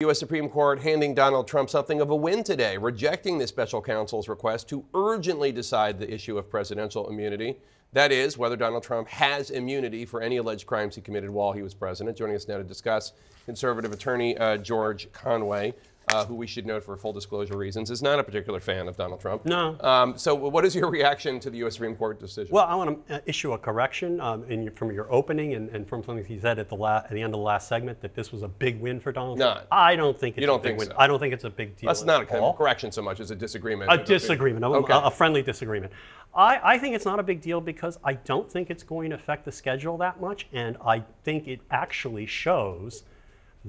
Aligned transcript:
U.S. 0.00 0.18
Supreme 0.18 0.50
Court 0.50 0.80
handing 0.80 1.14
Donald 1.14 1.48
Trump 1.48 1.70
something 1.70 2.02
of 2.02 2.10
a 2.10 2.14
win 2.14 2.44
today, 2.44 2.76
rejecting 2.76 3.38
the 3.38 3.46
special 3.46 3.80
counsel's 3.80 4.28
request 4.28 4.68
to 4.68 4.84
urgently 4.92 5.50
decide 5.52 5.98
the 5.98 6.12
issue 6.12 6.36
of 6.36 6.50
presidential 6.50 7.08
immunity. 7.08 7.56
That 7.94 8.12
is, 8.12 8.36
whether 8.36 8.56
Donald 8.56 8.82
Trump 8.82 9.08
has 9.08 9.48
immunity 9.48 10.04
for 10.04 10.20
any 10.20 10.36
alleged 10.36 10.66
crimes 10.66 10.96
he 10.96 11.00
committed 11.00 11.30
while 11.30 11.52
he 11.52 11.62
was 11.62 11.72
president. 11.72 12.14
Joining 12.14 12.36
us 12.36 12.46
now 12.46 12.58
to 12.58 12.62
discuss, 12.62 13.14
conservative 13.46 13.90
attorney 13.90 14.36
uh, 14.36 14.58
George 14.58 15.10
Conway 15.12 15.72
uh, 16.12 16.24
who 16.24 16.34
we 16.34 16.46
should 16.46 16.66
note 16.66 16.84
for 16.84 16.96
full 16.96 17.12
disclosure 17.12 17.56
reasons 17.56 17.90
is 17.90 18.00
not 18.00 18.18
a 18.18 18.24
particular 18.24 18.60
fan 18.60 18.86
of 18.86 18.96
Donald 18.96 19.20
Trump. 19.20 19.44
No. 19.44 19.76
Um, 19.80 20.16
so, 20.16 20.34
what 20.34 20.64
is 20.64 20.74
your 20.74 20.88
reaction 20.88 21.40
to 21.40 21.50
the 21.50 21.58
U.S. 21.58 21.74
Supreme 21.74 21.96
Court 21.96 22.20
decision? 22.20 22.54
Well, 22.54 22.64
I 22.64 22.74
want 22.76 23.06
to 23.08 23.16
uh, 23.16 23.20
issue 23.26 23.52
a 23.52 23.58
correction 23.58 24.20
um, 24.20 24.48
your, 24.48 24.72
from 24.72 24.92
your 24.92 25.12
opening 25.12 25.54
and, 25.54 25.68
and, 25.70 25.88
from 25.88 26.04
something 26.04 26.24
he 26.24 26.38
said 26.38 26.58
at 26.58 26.68
the, 26.68 26.76
la- 26.76 26.98
at 26.98 27.10
the 27.10 27.20
end 27.22 27.34
of 27.34 27.38
the 27.38 27.44
last 27.44 27.68
segment 27.68 28.00
that 28.02 28.14
this 28.14 28.30
was 28.30 28.42
a 28.42 28.48
big 28.48 28.80
win 28.80 29.00
for 29.00 29.10
Donald 29.10 29.38
no. 29.38 29.52
Trump. 29.52 29.66
I 29.72 29.96
don't 29.96 30.18
think 30.18 30.36
it's 30.36 30.42
you 30.42 30.46
don't 30.46 30.60
a 30.60 30.62
big 30.62 30.70
think 30.70 30.78
win. 30.78 30.88
So. 30.88 30.94
I 30.98 31.06
don't 31.06 31.18
think 31.18 31.34
it's 31.34 31.44
a 31.44 31.50
big 31.50 31.76
deal. 31.76 31.88
That's 31.88 32.04
not 32.04 32.30
a 32.30 32.38
all. 32.38 32.54
correction 32.54 32.92
so 32.92 33.02
much 33.02 33.18
as 33.18 33.30
a 33.30 33.36
disagreement. 33.36 33.92
A 33.92 33.98
disagreement, 33.98 34.64
a, 34.64 34.68
okay. 34.68 34.94
a, 34.94 35.10
friendly 35.10 35.42
disagreement. 35.42 35.92
I, 36.34 36.74
I 36.74 36.78
think 36.78 36.94
it's 36.94 37.04
not 37.04 37.18
a 37.18 37.22
big 37.22 37.40
deal 37.40 37.60
because 37.60 37.98
I 38.04 38.14
don't 38.14 38.50
think 38.50 38.70
it's 38.70 38.82
going 38.82 39.10
to 39.10 39.16
affect 39.16 39.44
the 39.44 39.52
schedule 39.52 39.96
that 39.98 40.20
much, 40.20 40.46
and 40.52 40.76
I 40.84 41.02
think 41.24 41.48
it 41.48 41.60
actually 41.70 42.26
shows 42.26 43.04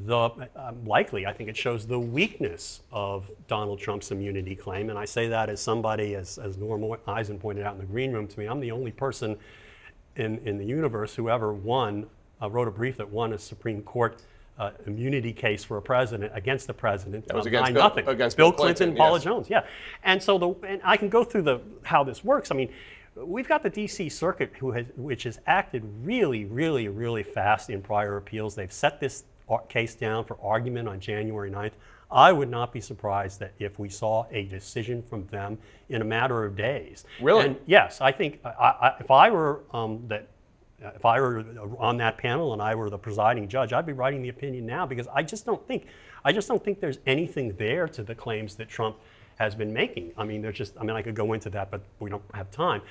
the 0.06 0.30
um, 0.56 0.86
likely, 0.86 1.26
I 1.26 1.34
think 1.34 1.50
it 1.50 1.58
shows 1.58 1.88
the 1.88 2.00
weakness 2.00 2.82
of 2.92 3.30
Donald 3.48 3.80
Trump's 3.80 4.12
immunity 4.12 4.56
claim. 4.56 4.90
And 4.90 5.00
I 5.00 5.06
say 5.06 5.28
that 5.30 5.50
as 5.50 5.62
somebody, 5.62 6.16
as, 6.16 6.38
as 6.38 6.58
Norm 6.58 6.98
Eisen 7.08 7.40
pointed 7.40 7.66
out 7.66 7.74
in 7.74 7.80
the 7.80 7.86
green 7.86 8.12
room 8.12 8.28
to 8.28 8.40
me, 8.40 8.46
I'm 8.46 8.60
the 8.60 8.72
only 8.72 8.92
person 8.92 9.38
in, 10.16 10.40
in 10.40 10.58
the 10.58 10.66
universe 10.66 11.16
who 11.16 11.30
ever 11.30 11.54
won, 11.54 12.08
uh, 12.42 12.50
wrote 12.50 12.68
a 12.68 12.72
brief 12.72 12.98
that 12.98 13.10
won 13.10 13.34
a 13.34 13.40
Supreme 13.40 13.82
Court 13.82 14.22
uh, 14.60 14.72
immunity 14.86 15.34
case 15.34 15.64
for 15.64 15.78
a 15.78 15.82
president 15.82 16.32
against 16.36 16.68
the 16.68 16.74
president. 16.74 17.28
That 17.28 17.36
was 17.36 17.46
uh, 17.46 17.50
against 17.50 17.74
Bill, 17.74 17.84
nothing. 17.84 18.08
Against 18.08 18.38
Bill, 18.38 18.52
Bill 18.52 18.58
Clinton, 18.58 18.88
Clinton 18.88 18.98
Paula 18.98 19.18
yes. 19.18 19.24
Jones, 19.24 19.50
yeah. 19.50 19.66
And 20.04 20.22
so 20.22 20.38
the, 20.38 20.50
and 20.68 20.82
I 20.84 20.98
can 20.98 21.10
go 21.10 21.24
through 21.24 21.44
the 21.44 21.62
how 21.84 22.04
this 22.04 22.24
works. 22.24 22.52
I 22.52 22.56
mean, 22.56 22.70
we've 23.16 23.48
got 23.48 23.64
the 23.64 23.70
D.C. 23.70 24.10
Circuit, 24.10 24.54
who 24.60 24.72
has, 24.72 24.86
which 24.96 25.24
has 25.24 25.40
acted 25.46 25.84
really, 26.04 26.46
really, 26.46 26.88
really 26.88 27.24
fast 27.24 27.70
in 27.70 27.82
prior 27.82 28.18
appeals. 28.18 28.56
They've 28.56 28.72
set 28.72 29.00
this 29.00 29.24
case 29.70 29.96
down 29.96 30.26
for 30.26 30.38
argument 30.42 30.88
on 30.88 31.00
January 31.00 31.52
9th. 31.52 31.72
I 32.10 32.32
would 32.32 32.50
not 32.50 32.72
be 32.72 32.80
surprised 32.80 33.40
that 33.40 33.54
if 33.60 33.80
we 33.80 33.90
saw 33.90 34.26
a 34.32 34.44
decision 34.44 35.04
from 35.04 35.28
them 35.28 35.58
in 35.90 36.02
a 36.02 36.06
matter 36.06 36.46
of 36.46 36.56
days. 36.56 37.04
Really? 37.22 37.48
And 37.48 37.58
yes, 37.66 38.00
I 38.00 38.12
think 38.12 38.40
I, 38.46 38.50
I, 38.50 38.96
if 39.00 39.12
I 39.12 39.30
were 39.30 39.62
um, 39.72 40.04
that. 40.08 40.28
If 40.80 41.06
I 41.06 41.20
were 41.20 41.44
on 41.80 41.98
that 41.98 42.20
panel 42.20 42.54
and 42.54 42.62
I 42.62 42.76
were 42.76 42.92
the 42.92 43.00
presiding 43.00 43.48
judge, 43.48 43.74
I'd 43.74 43.88
be 43.88 43.94
writing 43.94 44.22
the 44.22 44.30
opinion 44.30 44.68
now 44.68 44.86
because 44.86 45.08
I 45.12 45.24
just 45.24 45.44
don't 45.44 45.68
think, 45.68 45.88
I 46.24 46.32
just 46.32 46.48
don't 46.48 46.64
think 46.64 46.80
there's 46.80 47.00
anything 47.08 47.56
there 47.58 47.88
to 47.88 48.04
the 48.04 48.14
claims 48.14 48.54
that 48.58 48.70
Trump 48.70 48.96
has 49.40 49.56
been 49.56 49.74
making. 49.74 50.14
I 50.20 50.24
mean, 50.24 50.44
there's 50.44 50.56
just, 50.56 50.78
I 50.80 50.84
mean, 50.84 50.96
I 50.96 51.02
could 51.02 51.16
go 51.16 51.34
into 51.34 51.50
that, 51.50 51.72
but 51.72 51.82
we 52.00 52.12
don't 52.12 52.24
have 52.36 52.52
time. 52.52 52.84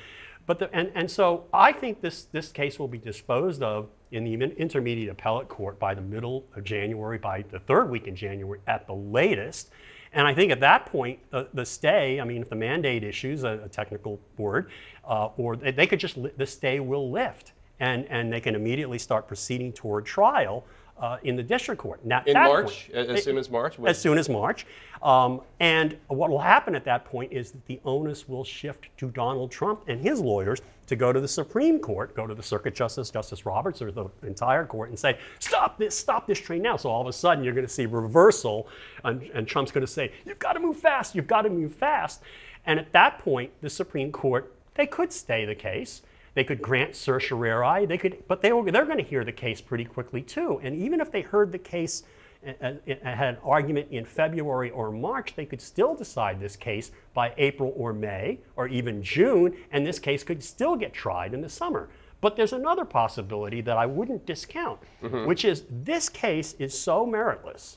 But 0.46 0.60
the, 0.60 0.74
and, 0.74 0.92
and 0.94 1.10
so 1.10 1.46
I 1.52 1.72
think 1.72 2.00
this, 2.00 2.24
this 2.24 2.52
case 2.52 2.78
will 2.78 2.88
be 2.88 2.98
disposed 2.98 3.62
of 3.62 3.88
in 4.12 4.24
the 4.24 4.34
intermediate 4.34 5.10
appellate 5.10 5.48
court 5.48 5.78
by 5.78 5.92
the 5.94 6.00
middle 6.00 6.44
of 6.54 6.62
January, 6.62 7.18
by 7.18 7.42
the 7.50 7.58
third 7.58 7.90
week 7.90 8.06
in 8.06 8.14
January 8.14 8.60
at 8.66 8.86
the 8.86 8.94
latest. 8.94 9.70
And 10.12 10.26
I 10.26 10.34
think 10.34 10.52
at 10.52 10.60
that 10.60 10.86
point, 10.86 11.18
uh, 11.32 11.44
the 11.52 11.66
stay, 11.66 12.20
I 12.20 12.24
mean, 12.24 12.40
if 12.40 12.48
the 12.48 12.56
mandate 12.56 13.02
issues, 13.02 13.42
a, 13.42 13.60
a 13.64 13.68
technical 13.68 14.20
word, 14.38 14.70
uh, 15.04 15.30
or 15.36 15.56
they 15.56 15.86
could 15.86 16.00
just, 16.00 16.16
the 16.38 16.46
stay 16.46 16.78
will 16.78 17.10
lift 17.10 17.52
and, 17.80 18.06
and 18.06 18.32
they 18.32 18.40
can 18.40 18.54
immediately 18.54 18.98
start 18.98 19.26
proceeding 19.26 19.72
toward 19.72 20.06
trial 20.06 20.64
uh, 20.98 21.18
in 21.22 21.36
the 21.36 21.42
district 21.42 21.80
court. 21.80 22.04
Now, 22.04 22.22
in 22.26 22.34
March, 22.34 22.90
point, 22.92 23.10
as 23.10 23.24
soon 23.24 23.38
as 23.38 23.50
March? 23.50 23.78
As 23.84 24.00
soon 24.00 24.18
as 24.18 24.28
March. 24.28 24.66
Um, 25.02 25.42
and 25.60 25.96
what 26.08 26.30
will 26.30 26.40
happen 26.40 26.74
at 26.74 26.84
that 26.84 27.04
point 27.04 27.32
is 27.32 27.50
that 27.50 27.66
the 27.66 27.80
onus 27.84 28.28
will 28.28 28.44
shift 28.44 28.88
to 28.98 29.10
Donald 29.10 29.50
Trump 29.50 29.82
and 29.88 30.00
his 30.00 30.20
lawyers 30.20 30.62
to 30.86 30.96
go 30.96 31.12
to 31.12 31.20
the 31.20 31.28
Supreme 31.28 31.80
Court, 31.80 32.14
go 32.14 32.26
to 32.26 32.34
the 32.34 32.42
Circuit 32.42 32.74
Justice, 32.74 33.10
Justice 33.10 33.44
Roberts, 33.44 33.82
or 33.82 33.90
the 33.90 34.08
entire 34.22 34.64
court, 34.64 34.88
and 34.88 34.98
say, 34.98 35.18
stop 35.38 35.78
this, 35.78 35.96
stop 35.96 36.26
this 36.26 36.40
train 36.40 36.62
now. 36.62 36.76
So 36.76 36.88
all 36.88 37.00
of 37.00 37.08
a 37.08 37.12
sudden 37.12 37.44
you're 37.44 37.54
going 37.54 37.66
to 37.66 37.72
see 37.72 37.86
reversal, 37.86 38.68
and, 39.04 39.22
and 39.34 39.46
Trump's 39.46 39.72
going 39.72 39.84
to 39.86 39.92
say, 39.92 40.12
you've 40.24 40.38
got 40.38 40.52
to 40.52 40.60
move 40.60 40.76
fast, 40.76 41.14
you've 41.14 41.26
got 41.26 41.42
to 41.42 41.50
move 41.50 41.74
fast. 41.74 42.22
And 42.64 42.78
at 42.78 42.92
that 42.92 43.18
point, 43.18 43.50
the 43.60 43.70
Supreme 43.70 44.12
Court, 44.12 44.52
they 44.74 44.86
could 44.86 45.12
stay 45.12 45.44
the 45.44 45.54
case. 45.54 46.02
They 46.36 46.44
could 46.44 46.60
grant 46.60 46.94
certiorari. 46.94 47.86
They 47.86 47.96
could, 47.96 48.22
but 48.28 48.42
they 48.42 48.52
were, 48.52 48.70
they're 48.70 48.84
going 48.84 48.98
to 48.98 49.02
hear 49.02 49.24
the 49.24 49.32
case 49.32 49.62
pretty 49.62 49.86
quickly 49.86 50.20
too. 50.20 50.60
And 50.62 50.76
even 50.76 51.00
if 51.00 51.10
they 51.10 51.22
heard 51.22 51.50
the 51.50 51.58
case, 51.58 52.02
uh, 52.46 52.52
uh, 52.62 52.94
had 53.02 53.34
an 53.34 53.38
argument 53.42 53.88
in 53.90 54.04
February 54.04 54.70
or 54.70 54.90
March, 54.90 55.34
they 55.34 55.46
could 55.46 55.62
still 55.62 55.94
decide 55.94 56.38
this 56.38 56.54
case 56.54 56.90
by 57.14 57.32
April 57.38 57.72
or 57.74 57.94
May 57.94 58.40
or 58.54 58.68
even 58.68 59.02
June, 59.02 59.56
and 59.72 59.86
this 59.86 59.98
case 59.98 60.22
could 60.22 60.44
still 60.44 60.76
get 60.76 60.92
tried 60.92 61.32
in 61.32 61.40
the 61.40 61.48
summer. 61.48 61.88
But 62.20 62.36
there's 62.36 62.52
another 62.52 62.84
possibility 62.84 63.62
that 63.62 63.78
I 63.78 63.86
wouldn't 63.86 64.26
discount, 64.26 64.80
mm-hmm. 65.02 65.26
which 65.26 65.42
is 65.42 65.64
this 65.70 66.10
case 66.10 66.54
is 66.58 66.78
so 66.78 67.06
meritless 67.06 67.76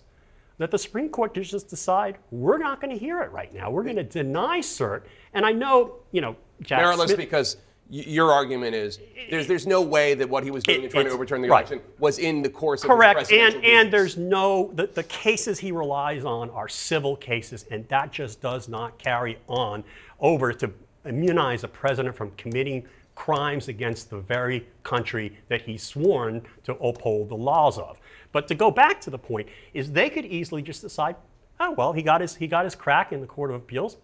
that 0.58 0.70
the 0.70 0.78
Supreme 0.78 1.08
Court 1.08 1.34
just 1.34 1.70
decide 1.70 2.18
we're 2.30 2.58
not 2.58 2.82
going 2.82 2.92
to 2.92 3.00
hear 3.00 3.22
it 3.22 3.32
right 3.32 3.54
now. 3.54 3.72
We're 3.72 3.84
going 3.84 3.96
to 3.96 4.04
deny 4.04 4.60
cert. 4.60 5.04
And 5.34 5.46
I 5.46 5.54
know, 5.54 5.96
you 6.12 6.20
know, 6.20 6.36
Jack 6.62 6.82
meritless 6.82 7.06
Smith, 7.06 7.18
because 7.18 7.56
your 7.90 8.32
argument 8.32 8.76
is 8.76 9.00
there's 9.32 9.48
there's 9.48 9.66
no 9.66 9.82
way 9.82 10.14
that 10.14 10.30
what 10.30 10.44
he 10.44 10.52
was 10.52 10.64
doing 10.64 10.82
it, 10.82 10.86
in 10.86 10.92
trying 10.92 11.06
to 11.06 11.12
overturn 11.12 11.42
the 11.42 11.48
election 11.48 11.80
right. 11.80 12.00
was 12.00 12.20
in 12.20 12.44
the 12.44 12.50
course 12.50 12.84
of 12.84 12.90
correct. 12.90 13.32
and 13.32 13.56
and 13.66 13.92
there's 13.92 14.16
no 14.16 14.72
the, 14.76 14.86
the 14.88 15.04
cases 15.04 15.58
he 15.58 15.72
relies 15.72 16.24
on 16.24 16.52
are 16.52 16.70
civil 16.70 17.16
cases 17.16 17.66
and 17.72 17.88
that 17.90 18.12
just 18.12 18.42
does 18.42 18.70
not 18.70 19.00
carry 19.00 19.40
on 19.48 19.84
over 20.20 20.54
to 20.54 20.72
immunize 21.06 21.64
a 21.64 21.68
president 21.68 22.16
from 22.16 22.30
committing 22.32 22.86
crimes 23.16 23.68
against 23.68 24.10
the 24.12 24.20
very 24.20 24.68
country 24.84 25.36
that 25.48 25.64
he's 25.64 25.82
sworn 25.82 26.42
to 26.64 26.74
uphold 26.76 27.30
the 27.30 27.36
laws 27.36 27.78
of. 27.78 28.00
But 28.32 28.48
to 28.48 28.56
go 28.56 28.70
back 28.70 29.02
to 29.02 29.10
the 29.10 29.18
point 29.18 29.50
is 29.74 29.92
they 29.92 30.10
could 30.10 30.26
easily 30.26 30.62
just 30.62 30.82
decide 30.82 31.16
oh 31.60 31.72
well 31.72 31.92
he 31.92 32.04
got 32.04 32.22
his 32.22 32.36
he 32.36 32.46
got 32.46 32.66
his 32.66 32.76
crack 32.76 33.12
in 33.12 33.20
the 33.20 33.28
court 33.28 33.50
of 33.50 33.56
appeals 33.56 33.98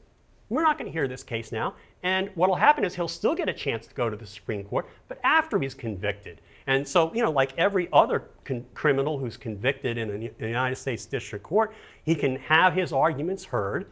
we're 0.49 0.63
not 0.63 0.77
going 0.77 0.85
to 0.85 0.91
hear 0.91 1.07
this 1.07 1.23
case 1.23 1.51
now. 1.51 1.73
And 2.03 2.29
what 2.35 2.49
will 2.49 2.57
happen 2.57 2.85
is 2.85 2.95
he'll 2.95 3.07
still 3.07 3.35
get 3.35 3.49
a 3.49 3.53
chance 3.53 3.87
to 3.87 3.95
go 3.95 4.09
to 4.09 4.17
the 4.17 4.27
Supreme 4.27 4.63
Court, 4.63 4.87
but 5.07 5.19
after 5.23 5.59
he's 5.59 5.73
convicted. 5.73 6.41
And 6.67 6.87
so, 6.87 7.13
you 7.13 7.21
know, 7.21 7.31
like 7.31 7.57
every 7.57 7.89
other 7.93 8.23
criminal 8.73 9.17
who's 9.17 9.37
convicted 9.37 9.97
in 9.97 10.31
a, 10.39 10.45
United 10.45 10.75
States 10.75 11.05
District 11.05 11.43
Court, 11.43 11.73
he 12.03 12.15
can 12.15 12.35
have 12.37 12.73
his 12.73 12.93
arguments 12.93 13.45
heard, 13.45 13.87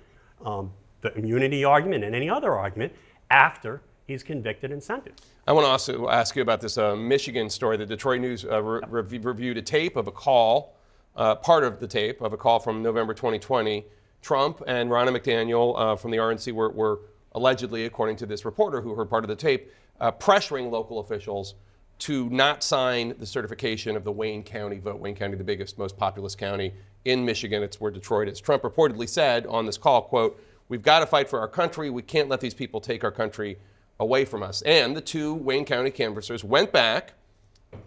um, 0.45 0.71
the 1.01 1.13
immunity 1.15 1.63
argument 1.63 2.03
and 2.03 2.15
any 2.15 2.29
other 2.29 2.53
argument, 2.53 2.93
after 3.29 3.81
he's 4.05 4.23
convicted 4.23 4.71
and 4.71 4.81
sentenced. 4.81 5.25
I 5.47 5.51
want 5.51 5.65
to 5.65 5.69
also 5.69 6.07
ask 6.07 6.35
you 6.35 6.41
about 6.41 6.61
this 6.61 6.77
uh, 6.77 6.95
Michigan 6.95 7.49
story. 7.49 7.77
The 7.77 7.85
Detroit 7.85 8.21
News 8.21 8.45
uh, 8.45 8.61
re- 8.61 9.17
reviewed 9.17 9.57
a 9.57 9.61
tape 9.61 9.95
of 9.95 10.07
a 10.07 10.11
call, 10.11 10.75
uh, 11.15 11.35
part 11.35 11.63
of 11.63 11.79
the 11.79 11.87
tape 11.87 12.21
of 12.21 12.33
a 12.33 12.37
call 12.37 12.59
from 12.59 12.81
November 12.81 13.13
2020 13.13 13.85
Trump 14.23 14.63
and 14.65 14.89
Ronna 14.89 15.15
McDaniel 15.15 15.77
uh, 15.77 15.95
from 15.95 16.09
the 16.09 16.17
RNC 16.17 16.53
were, 16.53 16.69
were, 16.71 17.01
allegedly, 17.33 17.85
according 17.85 18.15
to 18.15 18.25
this 18.25 18.45
reporter 18.45 18.81
who 18.81 18.95
heard 18.95 19.09
part 19.09 19.23
of 19.23 19.27
the 19.27 19.35
tape, 19.35 19.71
uh, 19.99 20.11
pressuring 20.11 20.71
local 20.71 20.99
officials 20.99 21.55
to 21.99 22.29
not 22.29 22.63
sign 22.63 23.13
the 23.19 23.25
certification 23.25 23.95
of 23.95 24.03
the 24.03 24.11
Wayne 24.11 24.43
County 24.43 24.79
vote. 24.79 24.99
Wayne 24.99 25.15
County, 25.15 25.35
the 25.35 25.43
biggest, 25.43 25.77
most 25.77 25.97
populous 25.97 26.35
county 26.35 26.73
in 27.05 27.23
Michigan. 27.23 27.61
It's 27.61 27.79
where 27.79 27.91
Detroit 27.91 28.27
is. 28.27 28.41
Trump 28.41 28.63
reportedly 28.63 29.07
said 29.07 29.45
on 29.47 29.65
this 29.65 29.77
call, 29.77 30.01
quote, 30.03 30.41
we've 30.69 30.81
got 30.81 30.99
to 30.99 31.05
fight 31.05 31.29
for 31.29 31.39
our 31.39 31.47
country. 31.47 31.89
We 31.89 32.01
can't 32.01 32.29
let 32.29 32.39
these 32.39 32.53
people 32.53 32.81
take 32.81 33.03
our 33.03 33.11
country 33.11 33.57
away 33.99 34.25
from 34.25 34.41
us. 34.41 34.61
And 34.63 34.95
the 34.95 35.01
two 35.01 35.33
Wayne 35.33 35.65
County 35.65 35.91
canvassers 35.91 36.43
went 36.43 36.71
back, 36.71 37.13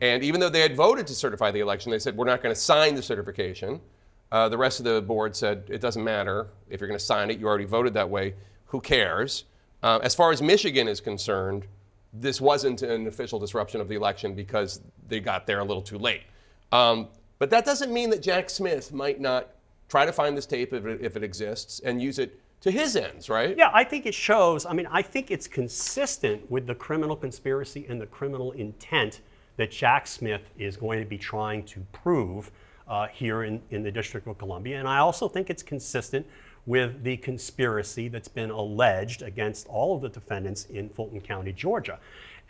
and 0.01 0.23
even 0.23 0.41
though 0.41 0.49
they 0.49 0.61
had 0.61 0.77
voted 0.77 1.07
to 1.09 1.15
certify 1.15 1.51
the 1.51 1.61
election, 1.61 1.91
they 1.91 1.99
said, 1.99 2.17
we're 2.17 2.27
not 2.27 2.43
going 2.43 2.55
to 2.55 2.61
sign 2.61 2.95
the 2.95 3.03
certification. 3.03 3.81
Uh, 4.33 4.49
the 4.49 4.59
rest 4.59 4.81
of 4.81 4.85
the 4.85 5.01
board 5.01 5.37
said 5.37 5.65
it 5.69 5.81
doesn't 5.81 6.03
matter 6.03 6.49
if 6.69 6.81
you're 6.81 6.89
going 6.89 6.99
to 6.99 7.05
sign 7.05 7.31
it. 7.31 7.39
You 7.39 7.47
already 7.47 7.65
voted 7.65 7.95
that 7.95 8.11
way. 8.11 8.35
Who 8.67 8.81
cares? 8.81 9.45
Uh, 9.83 10.01
as 10.03 10.15
far 10.15 10.33
as 10.33 10.43
Michigan 10.43 10.89
is 10.89 11.01
concerned, 11.01 11.67
this 12.13 12.41
wasn't 12.41 12.83
an 12.83 13.07
official 13.07 13.39
disruption 13.39 13.81
of 13.81 13.89
the 13.89 13.95
election 13.95 14.35
because 14.35 14.81
they 15.07 15.21
got 15.21 15.47
there 15.47 15.61
a 15.61 15.65
little 15.65 15.83
too 15.83 15.99
late. 15.99 16.23
Um, 16.73 17.09
but 17.39 17.51
that 17.51 17.65
doesn't 17.65 17.93
mean 17.93 18.11
that 18.11 18.23
Jack 18.23 18.51
Smith 18.51 18.93
might 18.93 19.21
not 19.21 19.51
try 19.89 20.05
to 20.05 20.13
find 20.13 20.37
this 20.37 20.47
tape 20.47 20.73
if 20.73 20.85
it, 20.85 21.01
if 21.03 21.17
it 21.17 21.23
exists 21.23 21.81
and 21.81 22.03
use 22.03 22.19
it 22.19 22.41
to 22.63 22.71
his 22.71 22.97
ends, 22.97 23.29
right? 23.29 23.57
Yeah, 23.57 23.71
I 23.73 23.85
think 23.85 24.07
it 24.07 24.15
shows. 24.15 24.67
I 24.67 24.73
mean, 24.73 24.89
I 24.91 25.03
think 25.03 25.31
it's 25.31 25.47
consistent 25.47 26.51
with 26.51 26.67
the 26.67 26.75
criminal 26.75 27.15
conspiracy 27.15 27.87
and 27.89 28.01
the 28.01 28.07
criminal 28.07 28.53
intent 28.53 29.21
that 29.57 29.71
Jack 29.71 30.07
Smith 30.07 30.51
is 30.59 30.77
going 30.77 30.99
to 31.01 31.07
be 31.07 31.19
trying 31.19 31.65
to 31.65 31.81
prove 31.93 32.51
uh, 32.89 33.09
here 33.09 33.43
in, 33.45 33.61
in 33.71 33.83
the 33.83 33.91
District 33.91 34.27
of 34.27 34.39
Columbia. 34.39 34.79
And 34.79 34.89
I 34.89 34.99
also 34.99 35.29
think 35.29 35.51
it's 35.51 35.63
consistent 35.63 36.27
with 36.67 37.05
the 37.05 37.17
conspiracy 37.19 38.09
that's 38.09 38.29
been 38.29 38.51
alleged 38.51 39.23
against 39.23 39.67
all 39.69 39.95
of 39.95 40.03
the 40.03 40.09
defendants 40.09 40.67
in 40.67 40.89
Fulton 40.89 41.21
County, 41.21 41.53
Georgia. 41.53 41.99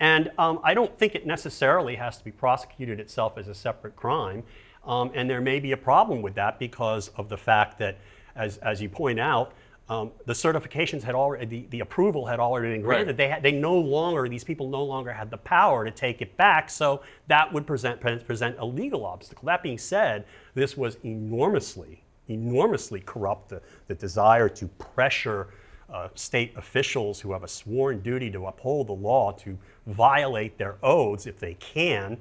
And 0.00 0.30
um, 0.38 0.60
I 0.62 0.74
don't 0.74 0.98
think 0.98 1.14
it 1.14 1.26
necessarily 1.26 1.96
has 1.96 2.18
to 2.18 2.24
be 2.24 2.30
prosecuted 2.30 3.00
itself 3.00 3.38
as 3.38 3.48
a 3.48 3.54
separate 3.54 3.96
crime. 3.96 4.42
Um, 4.84 5.10
and 5.14 5.28
there 5.28 5.40
may 5.40 5.60
be 5.60 5.72
a 5.72 5.76
problem 5.76 6.22
with 6.22 6.34
that 6.34 6.58
because 6.58 7.08
of 7.16 7.28
the 7.28 7.36
fact 7.36 7.78
that, 7.78 7.98
as, 8.34 8.58
as 8.58 8.80
you 8.80 8.88
point 8.88 9.18
out, 9.18 9.52
um, 9.88 10.10
the 10.24 10.32
certifications 10.32 11.02
had 11.02 11.14
already, 11.14 11.46
the, 11.46 11.66
the 11.70 11.80
approval 11.80 12.26
had 12.26 12.40
already 12.40 12.74
been 12.74 12.82
granted. 12.82 13.08
Right. 13.08 13.16
They, 13.16 13.28
had, 13.28 13.42
they 13.42 13.52
no 13.52 13.78
longer, 13.78 14.28
these 14.28 14.42
people 14.42 14.68
no 14.68 14.82
longer 14.82 15.12
had 15.12 15.30
the 15.30 15.36
power 15.36 15.84
to 15.84 15.90
take 15.92 16.20
it 16.20 16.36
back. 16.36 16.70
So 16.70 17.02
that 17.28 17.52
would 17.52 17.66
present, 17.66 18.00
present 18.00 18.56
a 18.58 18.64
legal 18.64 19.06
obstacle. 19.06 19.46
That 19.46 19.62
being 19.62 19.78
said, 19.78 20.24
this 20.54 20.76
was 20.76 20.96
enormously, 21.04 22.02
enormously 22.26 23.00
corrupt. 23.00 23.50
The, 23.50 23.62
the 23.86 23.94
desire 23.94 24.48
to 24.48 24.66
pressure 24.66 25.48
uh, 25.88 26.08
state 26.16 26.52
officials 26.56 27.20
who 27.20 27.32
have 27.32 27.44
a 27.44 27.48
sworn 27.48 28.00
duty 28.00 28.28
to 28.32 28.46
uphold 28.46 28.88
the 28.88 28.92
law 28.92 29.30
to 29.30 29.56
violate 29.86 30.58
their 30.58 30.76
oaths 30.82 31.26
if 31.26 31.38
they 31.38 31.54
can. 31.54 32.18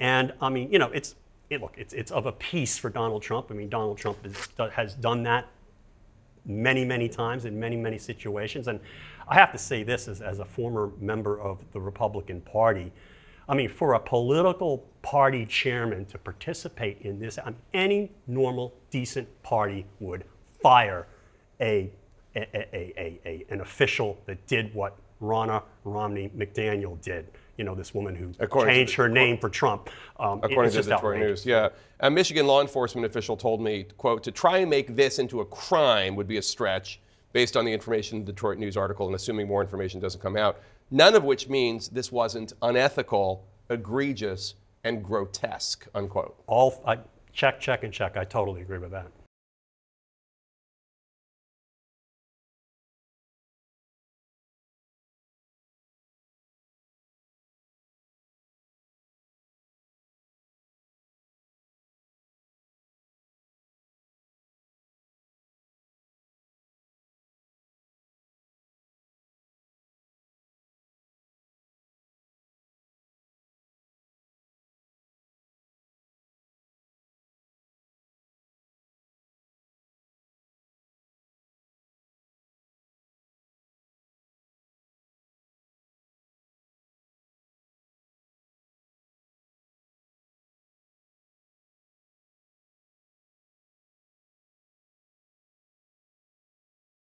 And 0.00 0.32
I 0.40 0.48
mean, 0.48 0.72
you 0.72 0.78
know, 0.78 0.90
it's, 0.92 1.14
it, 1.50 1.60
look, 1.60 1.74
it's, 1.76 1.92
it's 1.92 2.10
of 2.10 2.24
a 2.24 2.32
piece 2.32 2.78
for 2.78 2.88
Donald 2.88 3.22
Trump. 3.22 3.48
I 3.50 3.54
mean, 3.54 3.68
Donald 3.68 3.98
Trump 3.98 4.24
is, 4.24 4.48
has 4.72 4.94
done 4.94 5.24
that 5.24 5.46
many, 6.44 6.84
many 6.84 7.08
times 7.08 7.44
in 7.44 7.58
many, 7.58 7.76
many 7.76 7.98
situations. 7.98 8.68
And 8.68 8.80
I 9.28 9.34
have 9.34 9.52
to 9.52 9.58
say 9.58 9.82
this 9.82 10.08
as, 10.08 10.20
as 10.20 10.38
a 10.38 10.44
former 10.44 10.90
member 11.00 11.40
of 11.40 11.64
the 11.72 11.80
Republican 11.80 12.40
Party. 12.40 12.92
I 13.48 13.54
mean, 13.54 13.68
for 13.68 13.94
a 13.94 14.00
political 14.00 14.86
party 15.02 15.46
chairman 15.46 16.04
to 16.06 16.18
participate 16.18 17.00
in 17.02 17.18
this, 17.18 17.38
um, 17.42 17.56
any 17.74 18.12
normal, 18.26 18.74
decent 18.90 19.42
party 19.42 19.84
would 20.00 20.24
fire 20.62 21.06
a, 21.60 21.90
a, 22.36 22.40
a, 22.74 23.20
a, 23.26 23.44
an 23.50 23.60
official 23.60 24.18
that 24.26 24.46
did 24.46 24.74
what 24.74 24.96
Ronna 25.20 25.62
Romney 25.84 26.30
McDaniel 26.36 27.00
did. 27.00 27.26
You 27.62 27.66
know, 27.66 27.76
this 27.76 27.94
woman 27.94 28.16
who 28.16 28.32
According 28.40 28.74
changed 28.74 28.94
the- 28.94 29.02
her 29.02 29.08
name 29.08 29.38
for 29.38 29.48
Trump. 29.48 29.88
Um, 30.18 30.40
According 30.42 30.72
to 30.72 30.78
just 30.78 30.88
the 30.88 30.96
Detroit. 30.96 31.20
News, 31.20 31.46
yeah. 31.46 31.68
A 32.00 32.10
Michigan 32.10 32.44
law 32.44 32.60
enforcement 32.60 33.06
official 33.06 33.36
told 33.36 33.60
me, 33.60 33.86
quote, 33.98 34.24
to 34.24 34.32
try 34.32 34.58
and 34.58 34.68
make 34.68 34.96
this 34.96 35.20
into 35.20 35.40
a 35.42 35.44
crime 35.44 36.16
would 36.16 36.26
be 36.26 36.38
a 36.38 36.42
stretch 36.42 36.98
based 37.32 37.56
on 37.56 37.64
the 37.64 37.72
information 37.72 38.18
in 38.18 38.24
the 38.24 38.32
Detroit 38.32 38.58
News 38.58 38.76
article 38.76 39.06
and 39.06 39.14
assuming 39.14 39.46
more 39.46 39.62
information 39.62 40.00
doesn't 40.00 40.20
come 40.20 40.36
out. 40.36 40.58
None 40.90 41.14
of 41.14 41.22
which 41.22 41.48
means 41.48 41.90
this 41.90 42.10
wasn't 42.10 42.52
unethical, 42.62 43.44
egregious, 43.70 44.54
and 44.82 45.04
grotesque, 45.04 45.86
unquote. 45.94 46.34
All 46.48 46.82
I, 46.84 46.98
check, 47.32 47.60
check, 47.60 47.84
and 47.84 47.92
check. 47.92 48.16
I 48.16 48.24
totally 48.24 48.62
agree 48.62 48.78
with 48.78 48.90
that. 48.90 49.06